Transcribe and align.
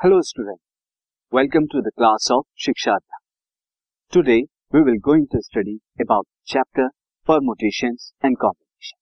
Hello 0.00 0.20
student, 0.20 0.60
welcome 1.32 1.66
to 1.68 1.80
the 1.80 1.90
class 1.96 2.28
of 2.30 2.44
Shiksha 2.54 2.98
Today 4.12 4.46
we 4.72 4.82
will 4.82 4.98
going 5.02 5.26
to 5.32 5.40
study 5.40 5.80
about 6.00 6.26
chapter 6.44 6.90
permutations 7.28 8.12
and 8.22 8.36
combination. 8.38 8.98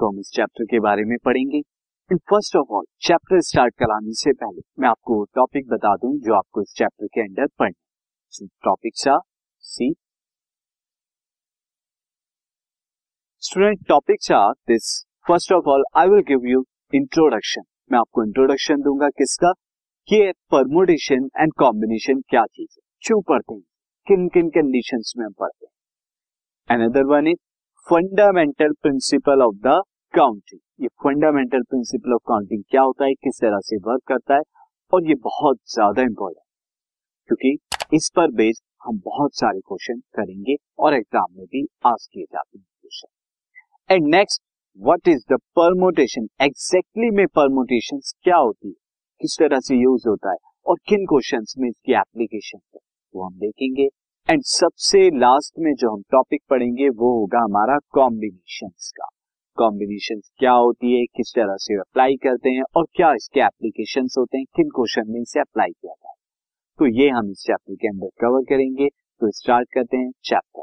तो 0.00 0.08
हम 0.08 0.18
इस 0.20 0.30
चैप्टर 0.34 0.64
के 0.64 0.80
बारे 0.80 1.04
में 1.04 1.16
पढ़ेंगे। 1.24 1.58
And 1.58 2.20
first 2.20 2.56
of 2.56 2.72
all 2.72 2.84
chapter 3.06 3.40
start 3.40 3.74
कराने 3.74 4.12
से 4.12 4.32
पहले 4.32 4.62
मैं 4.80 4.88
आपको 4.88 5.24
टॉपिक 5.24 5.68
बता 5.68 5.94
दूँ 5.96 6.10
जो 6.18 6.34
आपको 6.34 6.62
इस 6.62 6.74
चैप्टर 6.78 7.06
के 7.06 7.20
अंदर 7.20 7.46
पढ़ना 7.58 8.46
topics 8.64 9.08
are 9.08 9.20
see 9.58 9.94
student 13.42 13.86
topics 13.88 14.32
are 14.32 14.52
this 14.52 14.88
first 15.28 15.52
of 15.52 15.68
all 15.68 15.84
I 15.96 16.08
will 16.08 16.24
give 16.32 16.50
you 16.50 16.64
introduction 16.94 17.62
मैं 17.92 17.98
आपको 17.98 18.24
इंट्रोडक्शन 18.24 18.82
दूँगा 18.82 19.08
किसका? 19.08 19.52
कि 20.08 20.32
परमोटेशन 20.50 21.24
एंड 21.36 21.52
कॉम्बिनेशन 21.52 22.20
क्या 22.20 22.44
चीज़ 22.46 22.68
है? 22.70 22.82
क्यों 23.04 23.20
पढ़ते 23.22 23.54
हैं। 23.54 23.62
किन 24.06 24.28
किन 24.28 24.48
कंडीशन 24.50 25.00
में 25.18 25.24
हम 25.26 25.32
पढ़ते 25.32 25.66
हैं? 25.66 26.78
Another 26.78 27.04
one 27.04 27.26
is 27.26 27.38
fundamental 27.86 28.72
principle 28.82 29.42
of 29.42 29.56
the 29.64 29.80
counting 30.14 30.60
ये 30.80 30.88
फंडामेंटल 31.04 31.62
प्रिंसिपल 31.62 32.14
ऑफ़ 32.14 32.22
काउंटिंग 32.28 32.62
क्या 32.70 32.82
होता 32.82 33.04
है? 33.04 33.14
किस 33.14 33.40
तरह 33.40 33.60
से 33.60 33.76
वर्क 33.88 34.02
करता 34.08 34.34
है? 34.34 34.42
और 34.92 35.08
ये 35.08 35.14
बहुत 35.24 35.58
ज़्यादा 35.68 36.02
इंपॉर्टेंट 36.02 36.44
क्योंकि 37.30 37.56
इस 37.96 38.10
पर 38.16 38.30
बेस्ड 38.34 38.62
हम 38.86 39.00
बहुत 39.04 39.36
सारे 39.36 39.60
क्वेश्चन 39.60 40.00
करेंगे 40.16 40.56
और 40.78 40.94
एग्ज़ाम 40.94 41.26
में 41.38 41.46
भी 41.46 41.66
आज 41.86 42.08
किए 42.12 42.24
जाते 42.24 42.58
हैं 42.58 42.64
question 42.64 43.94
and 43.94 44.14
next 44.14 44.42
what 44.78 45.08
is 45.08 45.24
the 45.32 45.40
permutation 45.56 46.28
exactly 46.40 47.10
में 47.10 47.26
परमोटेशन 47.26 48.00
क्या 48.22 48.36
होती 48.36 48.68
है? 48.68 48.85
किस 49.20 49.36
तरह 49.38 49.60
से 49.60 49.76
यूज़ 49.76 50.08
होता 50.08 50.30
है 50.30 50.36
और 50.66 50.76
किन 50.88 51.04
क्वेश्चन 51.06 51.44
में 51.58 51.68
इसकी 51.68 51.92
एप्लीकेशन 51.94 52.58
है, 52.74 52.80
वो 53.14 53.26
हम 53.26 53.38
देखेंगे। 53.38 53.88
एंड 54.28 54.42
सबसे 54.44 55.08
लास्ट 55.18 55.58
में 55.58 55.72
जो 55.74 55.90
हम 55.90 56.02
टॉपिक 56.12 56.42
पढ़ेंगे, 56.50 56.88
वो 56.90 57.12
होगा 57.12 57.42
हमारा 57.44 57.78
कॉम्बिनेशन 57.90 58.68
का। 58.98 59.08
कॉम्बिनेशन 59.58 60.20
क्या 60.38 60.52
होती 60.54 60.92
है, 60.92 61.04
किस 61.06 61.32
तरह 61.36 61.56
से 61.58 61.78
अप्लाई 61.80 62.16
करते 62.22 62.50
हैं 62.50 62.62
और 62.76 62.86
क्या 62.94 63.12
इसके 63.14 63.40
एप्लीकेशन 63.42 64.08
होते 64.18 64.38
हैं, 64.38 64.44
किन 64.56 64.68
क्वेश्चन 64.70 65.10
में 65.12 65.20
इसे 65.20 65.40
अप्लाई 65.40 65.70
किया 65.70 65.92
जाए 65.94 66.14
तो 66.78 66.86
ये 66.92 67.08
हम 67.10 67.30
इस 67.30 67.44
चैप्टर 67.46 67.74
के 67.74 67.88
अंदर 67.88 68.08
कवर 68.20 68.42
करेंगे। 68.48 68.88
तो 69.20 69.30
स्टार्ट 69.32 69.68
करते 69.74 69.96
हैं 69.96 70.10
chapter 70.24 70.62